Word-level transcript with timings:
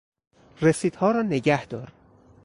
رسیدها 0.61 1.11
را 1.11 1.21
نگهدار. 1.21 1.91